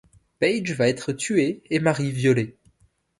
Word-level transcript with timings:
Paige 0.39 0.71
va 0.71 0.87
être 0.87 1.13
tuée 1.13 1.61
et 1.69 1.79
Marie 1.79 2.09
violée. 2.11 2.57